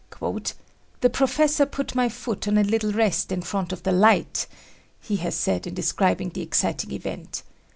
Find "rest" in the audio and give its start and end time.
2.91-3.31